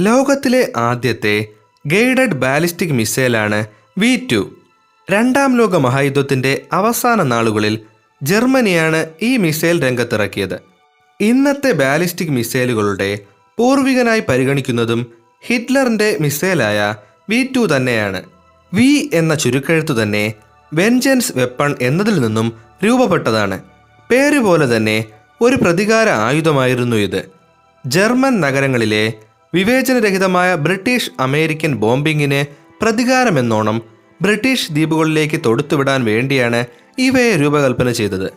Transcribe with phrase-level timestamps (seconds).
[0.00, 1.46] ലോകത്തിലെ ആദ്യത്തെ
[1.86, 3.66] guided ballistic മിസൈലാണ്
[3.98, 4.54] വി ടു.
[5.10, 7.78] രണ്ടാം ലോക മഹായുദ്ധത്തിന്റെ അവസാന നാളുകളിൽ
[8.22, 10.60] ജർമ്മനിയാണ് ഈ മിസൈൽ രംഗത്തിറക്കിയത്.
[11.20, 13.18] ഇന്നത്തെ ബാലിസ്റ്റിക് മിസൈലുകളുടെ
[13.56, 15.06] പൂർവികനായി പരിഗണിക്കുന്നതും
[15.46, 16.94] ഹിറ്റ്ലറിന്റെ മിസൈലായ
[17.30, 18.22] വി ടു തന്നെയാണ്.
[18.74, 20.34] വി എന്ന ചുരുക്കെഴുത്തു തന്നെ
[20.74, 22.52] വെഞ്ചൻസ് വെപ്പൺ എന്നതിൽ നിന്നും
[22.84, 23.60] രൂപപ്പെട്ടതാണ്.
[24.10, 25.04] പേര് പോലെ തന്നെ
[25.40, 27.30] ഒരു പ്രതികാര ആയുധമായിരുന്നു ഇത്.
[27.86, 29.12] ജർമ്മൻ നഗരങ്ങളിലെ
[29.54, 32.44] വിവേചനരഹിതമായ ബ്രിട്ടീഷ് അമേരിക്കൻ ബോംബിങ്ങിന്
[32.82, 33.82] പ്രതികാരമെന്നോണം
[34.22, 36.64] ബ്രിട്ടീഷ് ദ്വീപുകളിലേക്ക് തൊടുത്തുവിടാൻ വേണ്ടിയാണ്
[36.98, 38.32] ഇവയെ രൂപകൽപ്പന ചെയ്തത്.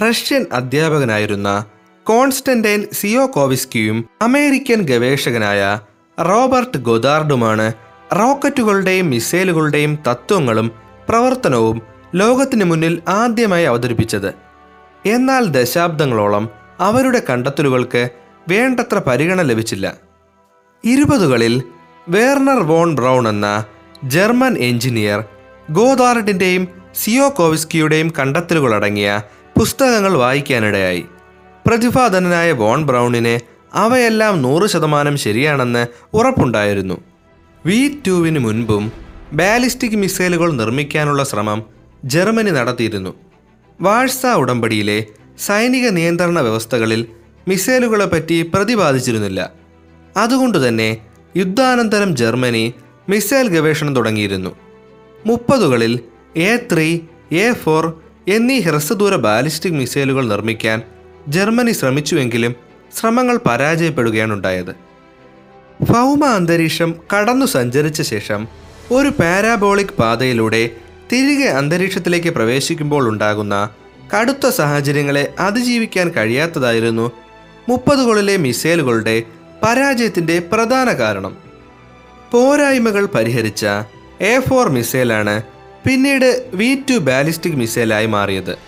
[0.00, 1.66] റഷ്യൻ അധ്യാപകനായിരുന്ന
[2.04, 5.80] കോൺസ്റ്റന്റൈൻ സിയോകോവിസ്കിയും അമേരിക്കൻ ഗവേഷകനായ
[6.20, 7.72] റോബർട്ട് ഗൊദാർഡുമാണ്
[8.12, 10.70] റോക്കറ്റുകളുടെയും മിസൈലുകളുടെയും തത്വങ്ങളും
[11.08, 11.82] പ്രവർത്തനവും
[12.14, 14.34] ലോകത്തിന് മുന്നിൽ ആദ്യമായി അവതരിപ്പിച്ചത്.
[15.06, 16.48] എന്നാൽ ദശാബ്ദങ്ങളോളം
[16.80, 18.08] അവരുടെ കണ്ടെത്തലുകൾക്ക്
[18.48, 20.09] വേണ്ടത്ര പരിഗണന ലഭിച്ചില്ല.
[20.84, 21.62] ഇരുപതുകളിൽ
[22.08, 23.64] വേർണർ വോൺ ബ്രൗൺ എന്ന
[24.04, 25.24] ജർമ്മൻ എഞ്ചിനീയർ
[25.70, 29.20] ഗോദാർഡിന്റെയും സിയോകോവിസ്കിയുടെയും കണ്ടെത്തലുകളടങ്ങിയ
[29.58, 31.04] പുസ്തകങ്ങൾ വായിക്കാനിടയായി.
[31.66, 33.40] പ്രതിഭാധനനായ വോൺ ബ്രൗണിനെ
[33.74, 36.94] അവയെല്ലാം നൂറ് ശതമാനം ശരിയാണെന്ന് ഉറപ്പുണ്ടായിരുന്നു.
[37.66, 38.92] വി ടുവിന് മുൻപും
[39.32, 41.62] ബാലിസ്റ്റിക് മിസൈലുകൾ നിർമ്മിക്കാനുള്ള ശ്രമം
[42.04, 43.14] ജർമ്മനി നടത്തിയിരുന്നു.
[43.80, 45.06] വാഴ്സ ഉടമ്പടിയിലെ
[45.38, 47.06] സൈനിക നിയന്ത്രണ വ്യവസ്ഥകളിൽ
[47.48, 49.59] മിസൈലുകളെപ്പറ്റി പ്രതിപാദിച്ചിരുന്നില്ല.
[50.16, 50.96] അതുകൊണ്ടുതന്നെ
[51.36, 52.74] യുദ്ധാനന്തരം ജർമ്മനി
[53.08, 54.50] മിസൈൽ ഗവേഷണം തുടങ്ങിയിരുന്നു.
[55.26, 56.00] മുപ്പതുകളിൽ
[56.36, 57.00] എ ത്രീ
[57.32, 60.82] എ ഫോർ എന്നീ ഹ്രസ്വദൂര ബാലിസ്റ്റിക് മിസൈലുകൾ നിർമ്മിക്കാൻ
[61.28, 62.54] ജർമ്മനി ശ്രമിച്ചുവെങ്കിലും
[62.98, 64.72] ശ്രമങ്ങൾ പരാജയപ്പെടുകയാണ് ഉണ്ടായത്
[65.84, 68.48] ഭൗമ അന്തരീക്ഷം കടന്നു സഞ്ചരിച്ച ശേഷം
[68.92, 70.70] ഒരു പാരാബോളിക് പാതയിലൂടെ
[71.12, 73.68] തിരികെ അന്തരീക്ഷത്തിലേക്ക് പ്രവേശിക്കുമ്പോൾ ഉണ്ടാകുന്ന
[74.16, 77.10] കടുത്ത സാഹചര്യങ്ങളെ അതിജീവിക്കാൻ കഴിയാത്തതായിരുന്നു
[77.68, 79.22] മുപ്പതുകളിലെ മിസൈലുകളുടെ
[79.62, 81.36] പരാജയത്തിന്റെ പ്രധാന കാരണം.
[82.32, 83.66] പോരായ്മകൾ പരിഹരിച്ച
[84.20, 85.42] എ ഫോർ മിസൈലാണ്
[85.86, 88.58] പിന്നീട് വി ടു ബാലിസ്റ്റിക് മിസൈലായി മാറിയത്.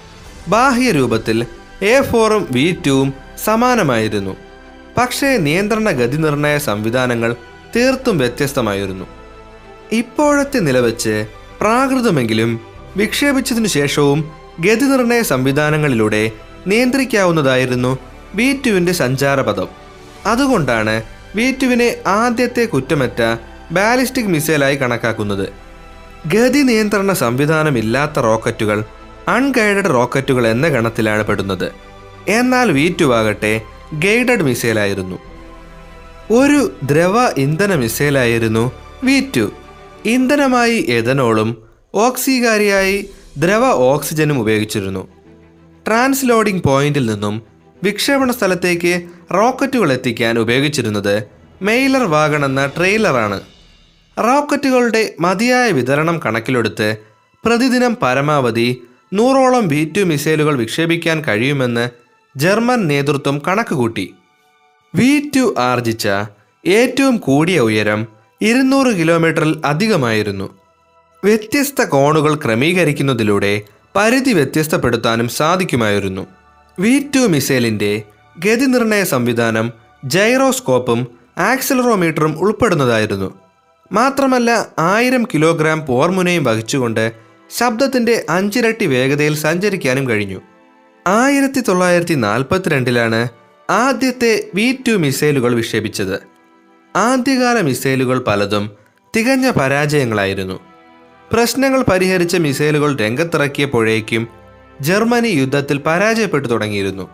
[0.49, 1.47] ബാഹ്യ രൂപത്തിൽ
[1.83, 3.15] എ ഫോറും വി ടുവും
[3.45, 4.37] സമാനമായിരുന്നു.
[4.97, 7.37] പക്ഷേ നിയന്ത്രണ ഗതി നിർണയ സംവിധാനങ്ങൾ
[7.77, 9.05] തീർത്തും വ്യത്യസ്തമായിരുന്നു.
[9.93, 11.27] ഇപ്പോഴത്തെ നിലവച്ച്
[11.61, 12.61] പ്രാകൃതമെങ്കിലും
[12.97, 16.31] വിക്ഷേപിച്ചതിനു ശേഷവും ഗതി നിർണയ സംവിധാനങ്ങളിലൂടെ
[16.67, 17.99] നിയന്ത്രിക്കാവുന്നതായിരുന്നു
[18.35, 19.82] വി ടുവിന്റെ സഞ്ചാരപഥം.
[20.27, 21.03] അതുകൊണ്ടാണ്
[21.37, 23.39] വീറ്റുവിനെ ആദ്യത്തെ കുറ്റമറ്റ
[23.73, 25.49] ബാലിസ്റ്റിക് മിസൈലായി കണക്കാക്കുന്നത്.
[26.27, 28.85] ഗതി നിയന്ത്രണ സംവിധാനമില്ലാത്ത റോക്കറ്റുകൾ
[29.29, 31.73] അൺഗൈഡഡ് റോക്കറ്റുകൾ എന്ന ഗണത്തിലാണ് പെടുന്നത്.
[32.29, 33.61] എന്നാൽ വീറ്റുവാകട്ടെ
[33.93, 35.19] ഗൈഡഡ് മിസൈലായിരുന്നു.
[36.31, 38.73] ഒരു ദ്രവ ഇന്ധന മിസൈലായിരുന്നു
[39.05, 39.53] വി ടു
[40.05, 41.63] ഇന്ധനമായി എഥനോളും
[41.95, 43.09] ഓക്സികാരിയായി
[43.39, 45.09] ദ്രവ ഓക്സിജനും ഉപയോഗിച്ചിരുന്നു.
[45.87, 47.43] ട്രാൻസ്ലോഡിംഗ് പോയിന്റിൽ നിന്നും
[47.83, 49.03] വിക്ഷേപണ സ്ഥലത്തേക്ക്
[49.35, 51.25] റോക്കറ്റുകൾ എത്തിക്കാൻ ഉപയോഗിച്ചിരുന്നത്
[51.63, 53.41] മെയിലർ വാഗൺ എന്ന ട്രെയിലറാണ്.
[54.19, 56.97] റോക്കറ്റുകളുടെ മതിയായ വിതരണം കണക്കിലെടുത്ത്
[57.45, 58.83] പ്രതിദിനം പരമാവധി
[59.13, 61.89] നൂറോളം വി ടു മിസൈലുകൾ വിക്ഷേപിക്കാൻ കഴിയുമെന്ന്
[62.37, 64.15] ജർമ്മൻ നേതൃത്വം കണക്കുകൂട്ടി.
[64.95, 66.09] വി ടു ആർജിച്ച
[66.67, 68.07] ഏറ്റവും കൂടിയ ഉയരം
[68.43, 70.49] ഇരുന്നൂറ് കിലോമീറ്ററിൽ അധികമായിരുന്നു.
[71.25, 73.63] വ്യത്യസ്ത കോണുകൾ ക്രമീകരിക്കുന്നതിലൂടെ
[73.97, 76.42] പരിധി വ്യത്യസ്തപ്പെടുത്താനും സാധിക്കുമായിരുന്നു.
[76.79, 78.03] വി ടു മിസൈലിന്റെ
[78.39, 79.73] ഗതിനിർണയ സംവിധാനം
[80.05, 81.07] ജൈറോസ്കോപ്പും
[81.39, 83.35] ആക്സിലറോമീറ്ററും ഉൾപ്പെടുന്നതായിരുന്നു.
[83.93, 87.13] മാത്രമല്ല ആയിരം കിലോഗ്രാം പോർമുനയും വഹിച്ചുകൊണ്ട്
[87.51, 90.41] ശബ്ദത്തിന്റെ അഞ്ചിരട്ടി വേഗതയിൽ സഞ്ചരിക്കാനും കഴിഞ്ഞു.
[91.07, 93.29] ആയിരത്തി തൊള്ളായിരത്തി നാൽപ്പത്തിരണ്ടിലാണ്
[93.71, 96.21] ആദ്യത്തെ വി ടു മിസൈലുകൾ വിക്ഷേപിച്ചത്.
[96.97, 98.71] ആദ്യകാല മിസൈലുകൾ പലതും
[99.17, 100.61] തികഞ്ഞ പരാജയങ്ങളായിരുന്നു.
[101.33, 104.42] പ്രശ്നങ്ങൾ പരിഹരിച്ച മിസൈലുകൾ രംഗത്തിറക്കിയപ്പോഴേക്കും
[104.87, 107.09] ജർമ്മനി യുദ്ധത്തിൽ പരാജയപ്പെട്ടു തുടങ്ങിയിരുന്നു.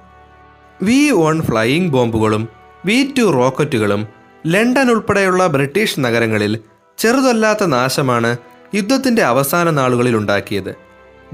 [0.83, 2.49] വി വൺ ഫ്ലൈയിങ് ബോംബുകളും
[2.85, 4.03] വി ടു റോക്കറ്റുകളും
[4.47, 6.59] ലണ്ടൻ ഉൾപ്പെടെയുള്ള ബ്രിട്ടീഷ് നഗരങ്ങളിൽ
[6.99, 8.37] ചെറുതല്ലാത്ത നാശമാണ്
[8.75, 10.73] യുദ്ധത്തിന്റെ അവസാന നാളുകളിൽ ഉണ്ടാക്കിയത്.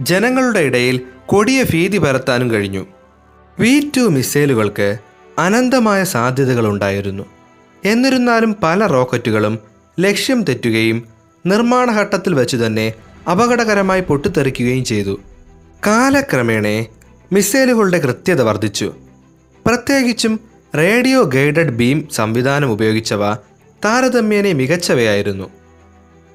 [0.01, 2.87] ജനങ്ങളുടെ ഇടയിൽ കൊടിയ ഭീതി പരത്താനും കഴിഞ്ഞു.
[3.59, 4.89] വി ടു മിസൈലുകൾക്ക്
[5.39, 7.25] അനന്തമായ സാധ്യതകളുണ്ടായിരുന്നു
[7.85, 9.59] എന്നിരുന്നാലും പല റോക്കറ്റുകളും
[10.01, 10.99] ലക്ഷ്യം തെറ്റുകയും
[11.47, 12.93] നിർമ്മാണഘട്ടത്തിൽ വെച്ച് തന്നെ
[13.31, 15.15] അപകടകരമായി പൊട്ടിത്തെറിക്കുകയും ചെയ്തു.
[15.87, 16.85] കാലക്രമേണ
[17.33, 18.93] മിസൈലുകളുടെ കൃത്യത വർദ്ധിച്ചു.
[19.67, 20.41] പ്രത്യേകിച്ചും
[20.77, 23.35] റേഡിയോ ഗൈഡഡ് ബീം സംവിധാനം ഉപയോഗിച്ചവ
[23.85, 25.51] താരതമ്യേന മികച്ചവയായിരുന്നു.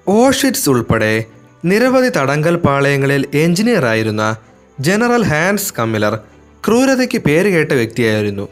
[0.07, 1.25] ഓഷിറ്റ്സ് ഉൾപ്പെടെ
[1.65, 4.35] നിരവധി തടങ്കൽ പാളയങ്ങളിൽ എഞ്ചിനീയറായിരുന്ന
[4.79, 6.19] ജനറൽ ഹാൻസ് കമ്മിലർ
[6.67, 8.47] ക്രൂരതയ്ക്ക് പേരുകേട്ട വ്യക്തിയായിരുന്നു.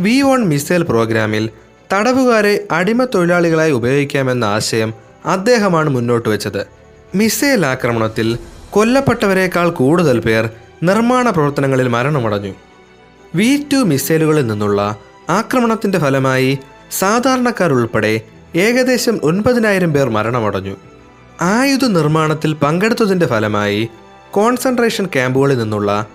[0.00, 1.50] വി വൺ മിസൈൽ പ്രോഗ്രാമിൽ
[1.92, 4.94] തടവുകാരെ അടിമ തൊഴിലാളികളായി ഉപയോഗിക്കാമെന്ന ആശയം
[5.26, 6.66] അദ്ദേഹമാണ് മുന്നോട്ട് വെച്ചത്.
[7.14, 8.38] മിസൈൽ ആക്രമണത്തിൽ
[8.76, 10.50] കൊല്ലപ്പെട്ടവരെക്കാൾ കൂടുതൽ പേർ
[10.82, 12.54] നിർമ്മാണ പ്രവർത്തനങ്ങളിൽ മരണമടഞ്ഞു.
[13.34, 14.96] വി ടു മിസൈലുകളിൽ നിന്നുള്ള
[15.28, 16.58] ആക്രമണത്തിന്റെ ഫലമായി
[16.90, 18.20] സാധാരണക്കാരുൾപ്പെടെ
[18.56, 20.76] ഏകദേശം ഒൻപതിനായിരം പേർ മരണമടഞ്ഞു.
[21.40, 23.88] ആയുധ നിർമ്മാണത്തിൽ പങ്കെടുത്തതിന്റെ ഫലമായി
[24.30, 26.06] കോൺസെൻട്രേഷൻ ക്യാമ്പുകളിൽ നിന്നുള്ള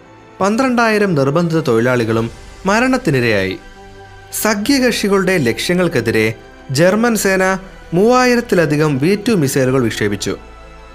[0.41, 2.31] പന്ത്രണ്ടായിരം നിർബന്ധിത തൊഴിലാളികളും
[2.65, 3.57] മരണത്തിനിരയായി.
[4.41, 6.33] സഖ്യകക്ഷികളുടെ ലക്ഷ്യങ്ങൾക്കെതിരെ
[6.71, 7.57] ജർമ്മൻ സേന
[7.93, 10.37] മൂവായിരത്തിലധികം വി ടു മിസൈലുകൾ വിക്ഷേപിച്ചു.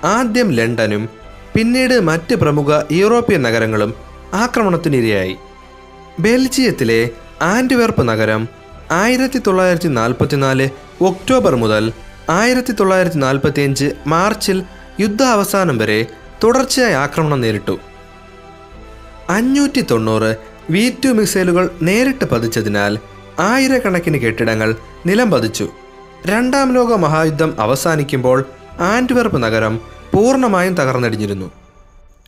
[0.04, 1.25] ആദ്യം ലണ്ടനും
[1.56, 3.94] പിന്നീട് മറ്റ് പ്രമുഖ യൂറോപ്യൻ നഗരങ്ങളും
[4.34, 5.36] ആക്രമണത്തിനിരയായി.
[6.20, 7.10] ബെൽജിയത്തിലെ
[7.42, 8.48] ആൻഡ്വേർപ്പ് നഗരം
[8.90, 10.68] ആയിരത്തി തൊള്ളായിരത്തി നാൽപ്പത്തിനാല്
[11.00, 11.92] ഒക്ടോബർ മുതൽ
[12.30, 14.62] ആയിരത്തി തൊള്ളായിരത്തി നാൽപ്പത്തിയഞ്ച് മാർച്ചിൽ
[15.00, 16.06] യുദ്ധാവസാനം വരെ
[16.44, 17.78] തുടർച്ചയായി ആക്രമണം നേരിട്ടു.
[19.30, 20.36] അഞ്ഞൂറ്റി തൊണ്ണൂറ്
[20.70, 22.98] വി ടു മിസൈലുകൾ നേരിട്ട് പതിച്ചതിനാൽ
[23.38, 24.74] ആയിരക്കണക്കിന് കെട്ടിടങ്ങൾ
[25.06, 25.68] നിലം പതിച്ചു
[26.26, 28.44] രണ്ടാം ലോക മഹായുദ്ധം അവസാനിക്കുമ്പോൾ
[28.80, 31.50] ആൻഡ്വെർപ്പ് നഗരം പൂർണമായും തകർന്നടിഞ്ഞിരുന്നു.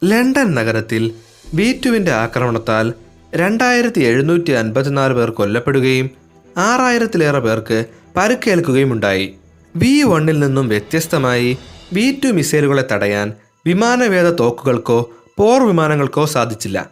[0.05, 1.15] ലണ്ടൻ നഗരത്തിൽ
[1.55, 2.93] വി ടുവിന്റെ ആക്രമണത്താൽ
[3.35, 6.11] രണ്ടായിരത്തി എഴുന്നൂറ്റി അൻപത്തിനാല് പേർ കൊല്ലപ്പെടുകയും
[6.57, 7.85] ആറായിരത്തിലേറെ പേർക്ക്
[8.17, 9.35] പരുക്കേൽക്കുകയും ഉണ്ടായി
[9.77, 11.59] വി വണ്ണിൽ നിന്നും വ്യത്യസ്തമായി
[11.93, 13.33] വി ടു മിസൈലുകളെ തടയാൻ
[13.67, 16.91] വിമാനവേദ തോക്കുകൾക്കോ പോർ വിമാനങ്ങൾക്കോ സാധിച്ചില്ല.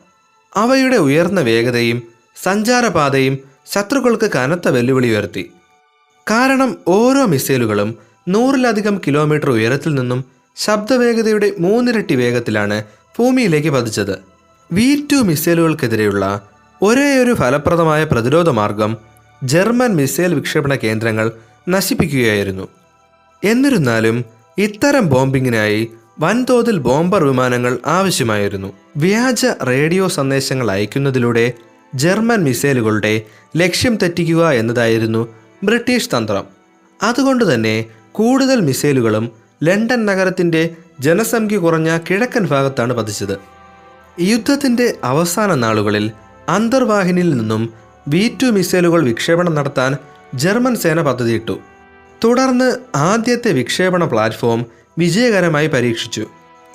[0.54, 2.02] അവയുടെ ഉയർന്ന വേഗതയും
[2.42, 5.50] സഞ്ചാരപാതയും ശത്രുക്കൾക്ക് കനത്ത വെല്ലുവിളി ഉയർത്തി.
[6.30, 7.98] കാരണം ഓരോ മിസൈലുകളും
[8.28, 12.84] നൂറിലധികം കിലോമീറ്റർ ഉയരത്തിൽ നിന്നും ശബ്ദവേഗതയുടെ മൂന്നിരട്ടി വേഗത്തിലാണ്
[13.18, 14.18] ഭൂമിയിലേക്ക് പതിച്ചത്.
[14.72, 16.48] വി ടു മിസൈലുകൾക്കെതിരെയുള്ള
[16.82, 18.96] ഒരേയൊരു ഫലപ്രദമായ പ്രതിരോധ മാർഗം
[19.44, 21.32] ജർമ്മൻ മിസൈൽ വിക്ഷേപണ കേന്ദ്രങ്ങൾ
[21.68, 22.68] നശിപ്പിക്കുകയായിരുന്നു.
[23.44, 24.24] എന്നിരുന്നാലും
[24.58, 28.72] ഇത്തരം ബോംബിങ്ങിനായി വൻതോതിൽ ബോംബർ വിമാനങ്ങൾ ആവശ്യമായിരുന്നു.
[28.96, 31.52] വ്യാജ റേഡിയോ സന്ദേശങ്ങൾ അയക്കുന്നതിലൂടെ
[31.94, 33.22] ജർമ്മൻ മിസൈലുകളുടെ
[33.56, 36.44] ലക്ഷ്യം തെറ്റിക്കുക എന്നതായിരുന്നു ബ്രിട്ടീഷ് തന്ത്രം.
[37.02, 40.70] അതുകൊണ്ട് തന്നെ കൂടുതൽ മിസൈലുകളും ലണ്ടൻ നഗരത്തിന്റെ
[41.00, 43.38] ജനസംഖ്യ കുറഞ്ഞ കിഴക്കൻ ഭാഗത്താണ് പതിച്ചത്.
[44.20, 46.10] യുദ്ധത്തിന്റെ അവസാന നാളുകളിൽ
[46.48, 47.74] അന്തർവാഹിനിയിൽ നിന്നും
[48.08, 49.96] വി ടു മിസൈലുകൾ വിക്ഷേപണം നടത്താൻ
[50.34, 51.58] ജർമ്മൻ സേന പദ്ധതിയിട്ടു.
[52.24, 54.66] തുടർന്ന് ആദ്യത്തെ വിക്ഷേപണ പ്ലാറ്റ്ഫോം
[54.98, 56.26] വിജയകരമായി പരീക്ഷിച്ചു.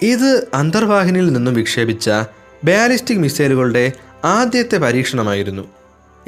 [0.02, 2.10] ഇത് അന്തർവാഹിനിയിൽ നിന്നും വിക്ഷേപിച്ച
[2.64, 3.92] ബാലിസ്റ്റിക് മിസൈലുകളുടെ
[4.26, 5.64] ആദ്യത്തെ പരീക്ഷണമായിരുന്നു.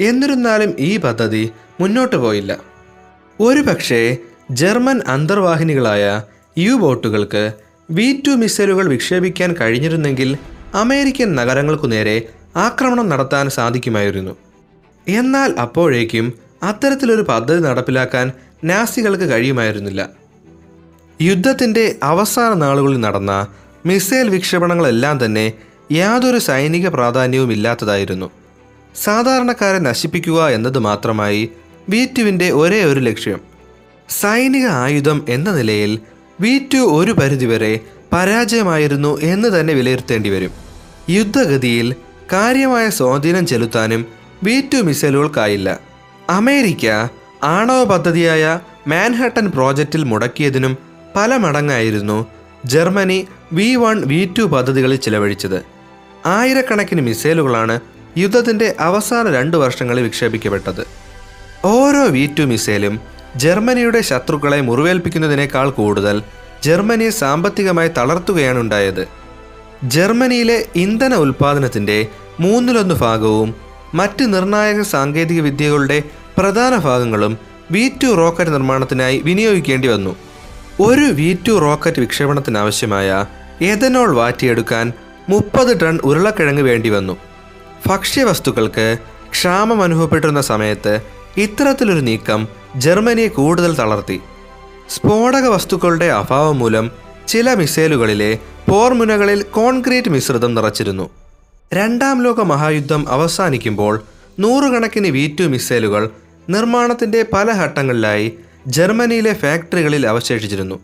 [0.00, 2.58] എന്നിരുന്നാലും ഈ പദ്ധതി മുന്നോട്ട് പോയില്ല.
[3.40, 4.16] ഒരുപക്ഷേ
[4.50, 6.22] ജർമ്മൻ അന്തർവാഹിനികളായ
[6.58, 7.52] യു ബോട്ടുകൾക്ക്
[7.90, 10.36] വി ടു മിസൈലുകൾ വിക്ഷേപിക്കാൻ കഴിഞ്ഞിരുന്നെങ്കിൽ
[10.74, 14.36] അമേരിക്കൻ നഗരങ്ങൾക്കു നേരെ ആക്രമണം നടത്താൻ സാധിക്കുമായിരുന്നു.
[15.08, 18.32] എന്നാൽ അപ്പോഴേക്കും അത്തരത്തിലൊരു പദ്ധതി നടപ്പിലാക്കാൻ
[18.64, 20.10] നാസികൾക്ക് കഴിയുമായിരുന്നില്ല.
[21.22, 23.46] യുദ്ധത്തിന്റെ അവസാന നാളുകളിൽ നടന്ന
[23.86, 25.52] മിസൈൽ വിക്ഷേപണങ്ങളെല്ലാം തന്നെ
[25.92, 28.30] യാതൊരു സൈനിക പ്രാധാന്യവും ഇല്ലാത്തതായിരുന്നു.
[28.96, 31.48] സാധാരണക്കാരെ നശിപ്പിക്കുക എന്നത് മാത്രമായി
[31.88, 33.40] വി ടുവിന്റെ ഒരേ ഒരു ലക്ഷ്യം.
[34.08, 35.98] സൈനിക ആയുധം എന്ന നിലയിൽ
[36.40, 37.80] വി ടു ഒരു പരിധിവരെ
[38.12, 40.50] പരാജയമായിരുന്നു എന്ന് തന്നെ വിലയിരുത്തേണ്ടി വരും.
[41.10, 41.94] യുദ്ധഗതിയിൽ
[42.32, 44.06] കാര്യമായ സ്വാധീനം ചെലുത്താനും
[44.42, 45.80] വി ടു മിസൈലുകൾക്കായില്ല.
[46.30, 46.86] അമേരിക്ക
[47.44, 50.78] ആണവ പദ്ധതിയായ മാൻഹട്ടൻ പ്രോജക്റ്റിൽ മുടക്കിയതിനും
[51.16, 52.26] പല മടങ്ങായിരുന്നു
[52.64, 55.64] Germany V one V two പദ്ധതികളിൽ ചിലവഴിച്ചത്.
[56.26, 57.80] ആയിരക്കണക്കിന് മിസൈലുകളാണ്
[58.18, 60.86] യുദ്ധത്തിന്റെ അവസാന രണ്ട് വർഷങ്ങളിൽ വിക്ഷേപിക്കപ്പെട്ടത്.
[61.64, 66.22] ഓരോ വി ടു മിസൈലും ജർമ്മനിയുടെ ശത്രുക്കളെ മുറിവേൽപ്പിക്കുന്നതിനേക്കാൾ കൂടുതൽ
[66.64, 69.08] ജർമ്മനി സാമ്പത്തികമായി തളർത്തുകയാണ് ഉണ്ടായത്.
[69.84, 72.06] ജർമ്മനിയിലെ ഇന്ധന ഉൽപാദനത്തിന്റെ
[72.40, 73.54] മൂന്നിലൊന്ന് ഭാഗവും
[73.94, 76.02] മറ്റ് നിർണായക സാങ്കേതിക വിദ്യകളുടെ
[76.38, 77.38] പ്രധാന ഭാഗങ്ങളും
[77.70, 80.16] വി ടു റോക്കറ്റ് നിർമ്മാണത്തിനായി വിനിയോഗിക്കേണ്ടി വന്നു.
[80.80, 83.26] ഒരു വി ടു റോക്കറ്റ് വിക്ഷേപണത്തിനാവശ്യമായ
[83.62, 84.92] എഥനോൾ വാറ്റിയെടുക്കാൻ
[85.28, 87.16] മുപ്പത് ടൺ ഉരുളക്കിഴങ്ങ് വേണ്ടി വന്നു.
[87.86, 88.96] ഭക്ഷ്യവസ്തുക്കൾക്ക്
[89.30, 91.00] ക്ഷാമം അനുഭവപ്പെട്ടിരുന്ന സമയത്ത്
[91.36, 94.20] ഇത്തരത്തിലൊരു നീക്കം ജർമ്മനിയെ കൂടുതൽ തളർത്തി.
[94.90, 96.90] സ്ഫോടക വസ്തുക്കളുടെ അഭാവം മൂലം
[97.28, 98.38] ചില മിസൈലുകളിലെ
[98.68, 101.10] പോർമുനകളിൽ കോൺക്രീറ്റ് മിശ്രിതം നിറച്ചിരുന്നു.
[101.74, 104.04] രണ്ടാം ലോക മഹായുദ്ധം അവസാനിക്കുമ്പോൾ
[104.38, 106.10] നൂറുകണക്കിന് വി ടു മിസൈലുകൾ
[106.50, 108.32] നിർമ്മാണത്തിന്റെ പല ഘട്ടങ്ങളിലായി
[108.66, 110.80] ജർമ്മനിയിലെ ഫാക്ടറികളിൽ അവശേഷിച്ചിരുന്നു.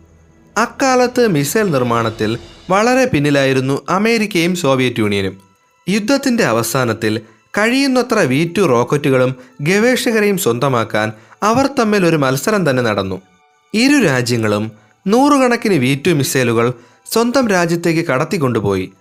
[0.57, 2.37] അക്കാലത്ത് മിസൈൽ നിർമ്മാണത്തിൽ
[2.69, 5.41] വളരെ പിന്നിലായിരുന്നു അമേരിക്കയും സോവിയറ്റ് യൂണിയനും.
[5.89, 7.21] യുദ്ധത്തിന്റെ അവസാനത്തിൽ
[7.57, 11.11] കഴിയുന്നത്ര വി ടു റോക്കറ്റുകളും ഗവേഷകരെയും സ്വന്തമാക്കാൻ
[11.43, 13.21] അവർ തമ്മിൽ ഒരു മത്സരം തന്നെ നടന്നു.
[13.73, 14.71] ഇരു രാജ്യങ്ങളും
[15.07, 16.73] നൂറുകണക്കിന് വി ടു മിസൈലുകൾ
[17.11, 18.91] സ്വന്തം രാജ്യത്തേക്ക് കടത്തിക്കൊണ്ടുപോയി.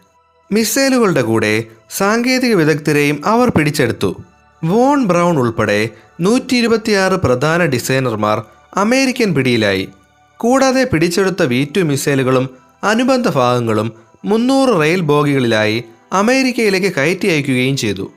[0.52, 4.16] മിസൈലുകളുടെ കൂടെ സാങ്കേതിക വിദഗ്ധരെയും അവർ പിടിച്ചെടുത്തു.
[4.64, 5.90] വോൺ ബ്രൗൺ ഉൾപ്പെടെ
[6.20, 8.42] നൂറ്റി ഇരുപത്തിയാറ് പ്രധാന ഡിസൈനർമാർ
[8.76, 9.88] അമേരിക്കൻ പിടിയിലായി.
[10.36, 12.50] കൂടാതെ പിടിച്ചെടുത്ത വി ടു മിസൈലുകളും
[12.84, 13.92] അനുബന്ധ ഭാഗങ്ങളും
[14.24, 18.10] മുന്നൂറ് റെയിൽ ബോഗികളിലായി അമേരിക്കയിലേക്ക് കയറ്റി അയക്കുകയും ചെയ്തു.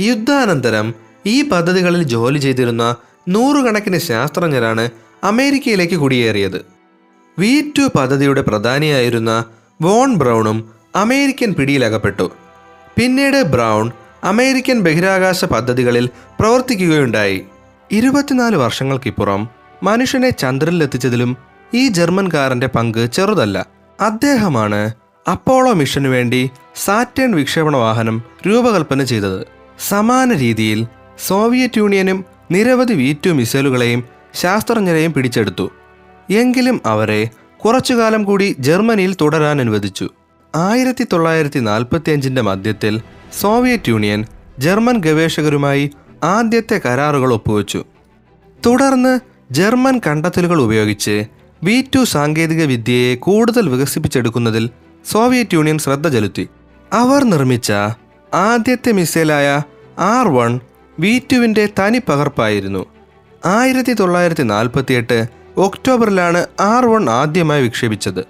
[0.00, 0.94] യുദ്ധാനന്തരം
[1.26, 2.96] ഈ പദ്ധതികളിൽ ജോലി ചെയ്തിരുന്ന
[3.28, 4.90] നൂറുകണക്കിന് ശാസ്ത്രജ്ഞരാണ്
[5.24, 6.66] അമേരിക്കയിലേക്ക് കുടിയേറിയത്.
[7.38, 9.44] വി ടു പദ്ധതിയുടെ പ്രധാനിയായിരുന്ന
[9.82, 12.30] വോൺ ബ്രൗണും അമേരിക്കൻ പിടിയിലകപ്പെട്ടു.
[12.98, 13.90] പിന്നീട് ബ്രൗൺ
[14.24, 16.08] അമേരിക്കൻ ബഹിരാകാശ പദ്ധതികളിൽ
[16.40, 17.44] പ്രവർത്തിക്കുകയുണ്ടായി.
[17.92, 19.48] ഇരുപത്തിനാല് വർഷങ്ങൾക്കിപ്പുറം
[19.82, 21.36] മനുഷ്യനെ ചന്ദ്രനിലെത്തിച്ചതിലും
[21.74, 23.66] ഈ ജർമ്മൻകാരന്റെ പങ്ക് ചെറുതല്ല.
[24.00, 24.94] അദ്ദേഹമാണ്
[25.30, 29.59] അപ്പോളോ മിഷനു വേണ്ടി സാറ്റേൺ വിക്ഷേപണ വാഹനം രൂപകൽപ്പന ചെയ്തത്.
[29.88, 30.86] സമാന രീതിയിൽ
[31.26, 35.70] സോവിയറ്റ് യൂണിയനും നിരവധി വി ടു മിസൈലുകളെയും ശാസ്ത്രജ്ഞരെയും പിടിച്ചെടുത്തു.
[36.30, 37.28] എങ്കിലും അവരെ
[37.64, 40.08] കുറച്ചുകാലം കൂടി ജർമ്മനിയിൽ തുടരാൻ അനുവദിച്ചു.
[40.56, 43.00] ആയിരത്തി തൊള്ളായിരത്തി നാൽപ്പത്തി അഞ്ചിന്റെ മധ്യത്തിൽ
[43.40, 44.24] സോവിയറ്റ് യൂണിയൻ
[44.58, 45.90] ജർമ്മൻ ഗവേഷകരുമായി
[46.24, 47.84] ആദ്യത്തെ കരാറുകൾ ഒപ്പുവെച്ചു.
[48.66, 49.20] തുടർന്ന്
[49.50, 51.24] ജർമ്മൻ കണ്ടെത്തലുകൾ ഉപയോഗിച്ച്
[51.62, 54.70] വി ടു സാങ്കേതിക വിദ്യയെ കൂടുതൽ വികസിപ്പിച്ചെടുക്കുന്നതിൽ
[55.10, 56.48] സോവിയറ്റ് യൂണിയൻ ശ്രദ്ധ ചെലുത്തി.
[56.92, 57.72] അവർ നിർമ്മിച്ച
[58.34, 59.62] ആദ്യത്തെ മിസൈലായ
[59.98, 60.60] ആർ വൺ
[61.00, 62.86] വി ടുവിന്റെ തനി പകർപ്പായിരുന്നു
[63.46, 68.26] ആയിരത്തി തൊള്ളായിരത്തി നാൽപ്പത്തിയെട്ട് ഒക്ടോബറിലാണ് ആർ വൺ ആദ്യമായി വിക്ഷേപിച്ചത്.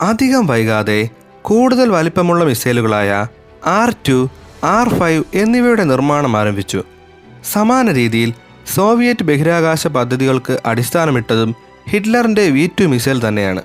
[0.00, 1.08] അധികം വൈകാതെ
[1.42, 3.26] കൂടുതൽ വലിപ്പമുള്ള മിസൈലുകളായ
[3.66, 4.28] ആർ ടു
[4.64, 6.84] ആർ ഫൈവ് എന്നിവയുടെ നിർമ്മാണം ആരംഭിച്ചു.
[7.52, 8.32] സമാന രീതിയിൽ
[8.74, 11.54] സോവിയറ്റ് ബഹിരാകാശ പദ്ധതികൾക്ക് അടിസ്ഥാനമിട്ടതും
[11.88, 13.62] ഹിറ്റ്ലറിന്റെ വി ടു മിസൈൽ തന്നെയാണ്.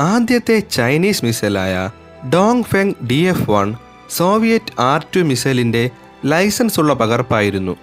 [0.00, 1.90] ആദ്യത്തെ Chinese മിസൈലായ
[2.34, 3.74] Dong Feng D F one
[4.10, 5.90] Soviet R two മിസൈലിന്റെ
[6.24, 7.76] licence ഉള്ള പകർപ്പായിരുന്നു.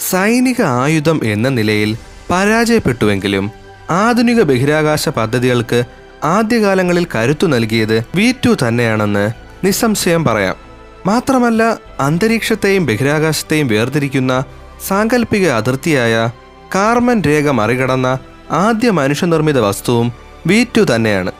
[0.00, 1.96] സൈനിക ആയുധം എന്ന നിലയിൽ
[2.30, 3.50] പരാജയപ്പെട്ടുവെങ്കിലും
[3.90, 5.84] ആധുനിക ബഹിരാകാശ പദ്ധതികൾക്ക്
[6.24, 9.30] ആദ്യകാലങ്ങളിൽ കരുത്തു നൽകിയത് വി ടു തന്നെയാണെന്ന്
[9.64, 10.56] നിസ്സംശയം പറയാം.
[11.06, 14.44] മാത്രമല്ല അന്തരീക്ഷത്തെയും ബഹിരാകാശത്തെയും വേർതിരിക്കുന്ന
[14.88, 16.30] സാങ്കല്പിക അതിർത്തിയായ
[16.74, 18.18] കാർമൻ രേഖ മറികടന്ന
[18.50, 20.12] ആദ്യ മനുഷ്യനിർമ്മിത വസ്തുവും
[20.46, 21.32] വി ടു തന്നെയാണ്.